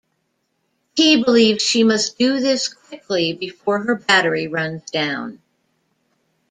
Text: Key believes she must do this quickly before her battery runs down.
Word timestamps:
Key 0.95 1.23
believes 1.23 1.61
she 1.61 1.83
must 1.83 2.17
do 2.17 2.39
this 2.39 2.67
quickly 2.67 3.33
before 3.33 3.83
her 3.83 3.93
battery 3.93 4.47
runs 4.47 4.89
down. 4.89 5.43